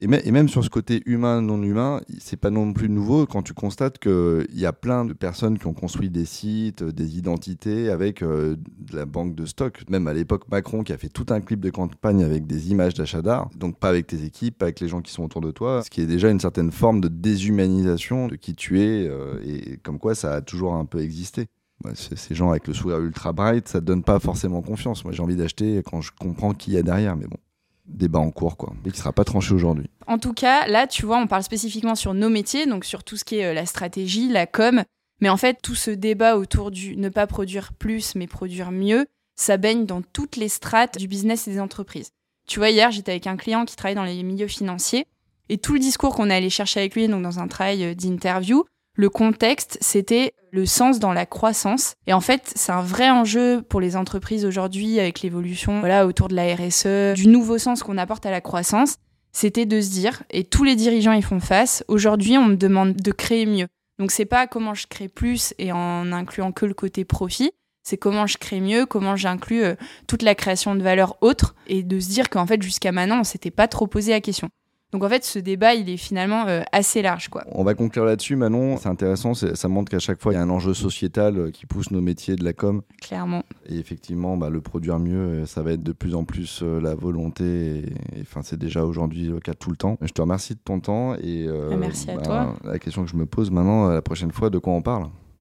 Et, 0.00 0.08
même 0.08 0.48
sur 0.48 0.62
ce 0.62 0.68
côté 0.68 1.02
humain, 1.06 1.40
non 1.40 1.62
humain, 1.62 2.00
c'est 2.18 2.36
pas 2.36 2.50
non 2.50 2.72
plus 2.72 2.90
nouveau 2.90 3.26
quand 3.26 3.42
tu 3.42 3.54
constates 3.54 3.98
qu'il 3.98 4.44
y 4.52 4.66
a 4.66 4.72
plein 4.72 5.04
de 5.04 5.12
personnes 5.12 5.58
qui 5.58 5.66
ont 5.66 5.72
construit 5.72 6.10
des 6.10 6.24
sites, 6.24 6.82
des 6.82 7.16
identités 7.16 7.88
avec 7.88 8.22
euh, 8.22 8.56
de 8.56 8.96
la 8.96 9.06
banque 9.06 9.34
de 9.34 9.46
stock. 9.46 9.82
Même 9.88 10.06
à 10.08 10.12
l'époque, 10.12 10.44
Macron 10.50 10.82
qui 10.82 10.92
a 10.92 10.98
fait 10.98 11.08
tout 11.08 11.26
un 11.30 11.40
clip 11.40 11.60
de 11.60 11.70
campagne 11.70 12.22
avec 12.24 12.46
des 12.46 12.70
images 12.70 12.94
d'achat 12.94 13.22
d'art, 13.22 13.48
donc 13.56 13.78
pas 13.78 13.88
avec 13.88 14.08
tes 14.08 14.24
équipes, 14.24 14.58
pas 14.58 14.66
avec 14.66 14.80
les 14.80 14.88
gens 14.88 15.00
qui 15.00 15.12
sont 15.12 15.22
autour 15.22 15.40
de 15.40 15.52
toi, 15.52 15.82
ce 15.82 15.90
qui 15.90 16.00
est 16.02 16.06
déjà 16.06 16.28
une 16.28 16.40
certaine 16.40 16.72
forme 16.72 17.00
de 17.00 17.08
déshumanisation 17.08 18.26
de 18.26 18.36
qui 18.36 18.54
tu 18.54 18.80
es, 18.80 19.08
euh, 19.08 19.40
et 19.42 19.78
comme 19.78 19.98
quoi 19.98 20.14
ça 20.14 20.34
a 20.34 20.40
toujours 20.42 20.74
un 20.74 20.84
peu 20.84 21.00
existé. 21.00 21.46
ces 21.94 22.34
gens 22.34 22.50
avec 22.50 22.66
le 22.66 22.74
sourire 22.74 22.98
ultra 22.98 23.32
bright, 23.32 23.68
ça 23.68 23.80
te 23.80 23.86
donne 23.86 24.02
pas 24.02 24.18
forcément 24.18 24.60
confiance. 24.60 25.04
Moi, 25.04 25.12
j'ai 25.14 25.22
envie 25.22 25.36
d'acheter 25.36 25.82
quand 25.84 26.00
je 26.00 26.10
comprends 26.18 26.52
qui 26.52 26.72
y 26.72 26.76
a 26.76 26.82
derrière, 26.82 27.16
mais 27.16 27.26
bon 27.26 27.38
débat 27.86 28.18
en 28.18 28.30
cours, 28.30 28.56
quoi, 28.56 28.72
et 28.84 28.90
qui 28.90 28.96
ne 28.96 28.98
sera 28.98 29.12
pas 29.12 29.24
tranché 29.24 29.54
aujourd'hui. 29.54 29.88
En 30.06 30.18
tout 30.18 30.32
cas, 30.32 30.66
là, 30.66 30.86
tu 30.86 31.06
vois, 31.06 31.18
on 31.18 31.26
parle 31.26 31.42
spécifiquement 31.42 31.94
sur 31.94 32.14
nos 32.14 32.28
métiers, 32.28 32.66
donc 32.66 32.84
sur 32.84 33.04
tout 33.04 33.16
ce 33.16 33.24
qui 33.24 33.36
est 33.36 33.46
euh, 33.46 33.54
la 33.54 33.66
stratégie, 33.66 34.28
la 34.28 34.46
com. 34.46 34.82
Mais 35.20 35.28
en 35.28 35.36
fait, 35.36 35.58
tout 35.62 35.74
ce 35.74 35.90
débat 35.90 36.36
autour 36.36 36.70
du 36.70 36.96
ne 36.96 37.08
pas 37.08 37.26
produire 37.26 37.72
plus, 37.72 38.14
mais 38.14 38.26
produire 38.26 38.70
mieux, 38.70 39.06
ça 39.36 39.56
baigne 39.56 39.86
dans 39.86 40.02
toutes 40.02 40.36
les 40.36 40.48
strates 40.48 40.98
du 40.98 41.08
business 41.08 41.46
et 41.48 41.52
des 41.52 41.60
entreprises. 41.60 42.10
Tu 42.46 42.58
vois, 42.58 42.70
hier, 42.70 42.90
j'étais 42.90 43.12
avec 43.12 43.26
un 43.26 43.36
client 43.36 43.64
qui 43.64 43.76
travaille 43.76 43.94
dans 43.94 44.04
les 44.04 44.22
milieux 44.22 44.48
financiers, 44.48 45.06
et 45.48 45.58
tout 45.58 45.74
le 45.74 45.78
discours 45.78 46.14
qu'on 46.14 46.30
est 46.30 46.34
allé 46.34 46.50
chercher 46.50 46.80
avec 46.80 46.94
lui, 46.94 47.08
donc 47.08 47.22
dans 47.22 47.38
un 47.38 47.48
travail 47.48 47.84
euh, 47.84 47.94
d'interview, 47.94 48.64
le 48.94 49.10
contexte, 49.10 49.76
c'était 49.80 50.34
le 50.52 50.66
sens 50.66 51.00
dans 51.00 51.12
la 51.12 51.26
croissance. 51.26 51.94
Et 52.06 52.12
en 52.12 52.20
fait, 52.20 52.52
c'est 52.54 52.72
un 52.72 52.82
vrai 52.82 53.10
enjeu 53.10 53.62
pour 53.62 53.80
les 53.80 53.96
entreprises 53.96 54.44
aujourd'hui 54.44 55.00
avec 55.00 55.20
l'évolution 55.22 55.80
voilà, 55.80 56.06
autour 56.06 56.28
de 56.28 56.36
la 56.36 56.54
RSE, 56.54 57.14
du 57.14 57.26
nouveau 57.26 57.58
sens 57.58 57.82
qu'on 57.82 57.98
apporte 57.98 58.24
à 58.24 58.30
la 58.30 58.40
croissance. 58.40 58.96
C'était 59.32 59.66
de 59.66 59.80
se 59.80 59.90
dire, 59.90 60.22
et 60.30 60.44
tous 60.44 60.62
les 60.62 60.76
dirigeants 60.76 61.12
y 61.12 61.22
font 61.22 61.40
face, 61.40 61.84
aujourd'hui, 61.88 62.38
on 62.38 62.46
me 62.46 62.54
demande 62.54 62.94
de 62.94 63.10
créer 63.10 63.46
mieux. 63.46 63.66
Donc, 63.98 64.12
c'est 64.12 64.26
pas 64.26 64.46
comment 64.46 64.74
je 64.74 64.86
crée 64.86 65.08
plus 65.08 65.54
et 65.58 65.72
en 65.72 66.12
incluant 66.12 66.52
que 66.52 66.66
le 66.66 66.74
côté 66.74 67.04
profit, 67.04 67.50
c'est 67.82 67.96
comment 67.96 68.28
je 68.28 68.38
crée 68.38 68.60
mieux, 68.60 68.86
comment 68.86 69.16
j'inclus 69.16 69.64
euh, 69.64 69.74
toute 70.06 70.22
la 70.22 70.36
création 70.36 70.76
de 70.76 70.82
valeur 70.82 71.16
autre, 71.20 71.56
et 71.66 71.82
de 71.82 71.98
se 71.98 72.08
dire 72.08 72.30
qu'en 72.30 72.46
fait, 72.46 72.62
jusqu'à 72.62 72.92
maintenant, 72.92 73.20
on 73.20 73.24
s'était 73.24 73.50
pas 73.50 73.66
trop 73.66 73.88
posé 73.88 74.12
la 74.12 74.20
question. 74.20 74.50
Donc 74.94 75.02
en 75.02 75.08
fait, 75.08 75.24
ce 75.24 75.40
débat, 75.40 75.74
il 75.74 75.90
est 75.90 75.96
finalement 75.96 76.46
euh, 76.46 76.62
assez 76.70 77.02
large. 77.02 77.26
Quoi. 77.26 77.42
On 77.50 77.64
va 77.64 77.74
conclure 77.74 78.04
là-dessus, 78.04 78.36
Manon. 78.36 78.76
C'est 78.76 78.88
intéressant, 78.88 79.34
ça 79.34 79.66
montre 79.66 79.90
qu'à 79.90 79.98
chaque 79.98 80.22
fois, 80.22 80.32
il 80.32 80.36
y 80.36 80.38
a 80.38 80.42
un 80.42 80.50
enjeu 80.50 80.72
sociétal 80.72 81.36
euh, 81.36 81.50
qui 81.50 81.66
pousse 81.66 81.90
nos 81.90 82.00
métiers 82.00 82.36
de 82.36 82.44
la 82.44 82.52
com. 82.52 82.80
Clairement. 83.02 83.42
Et 83.68 83.76
effectivement, 83.76 84.36
bah, 84.36 84.50
le 84.50 84.60
produire 84.60 85.00
mieux, 85.00 85.16
euh, 85.16 85.46
ça 85.46 85.62
va 85.62 85.72
être 85.72 85.82
de 85.82 85.90
plus 85.90 86.14
en 86.14 86.22
plus 86.22 86.62
la 86.62 86.94
volonté. 86.94 87.78
Et 88.14 88.20
enfin, 88.20 88.42
c'est 88.44 88.56
déjà 88.56 88.84
aujourd'hui 88.84 89.26
le 89.26 89.40
cas 89.40 89.54
tout 89.54 89.70
le 89.70 89.76
temps. 89.76 89.98
Je 90.00 90.12
te 90.12 90.20
remercie 90.20 90.54
de 90.54 90.60
ton 90.64 90.78
temps. 90.78 91.16
Et, 91.16 91.48
Merci 91.76 92.12
à 92.12 92.14
bah, 92.14 92.22
toi. 92.22 92.54
La 92.62 92.78
question 92.78 93.02
que 93.04 93.10
je 93.10 93.16
me 93.16 93.26
pose 93.26 93.50
maintenant, 93.50 93.88
la 93.88 94.00
prochaine 94.00 94.30
fois, 94.30 94.48
de 94.48 94.58
quoi 94.58 94.74
on 94.74 94.82
parle? 94.82 95.08